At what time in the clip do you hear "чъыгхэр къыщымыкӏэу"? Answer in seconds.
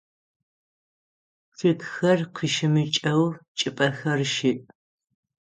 1.57-3.23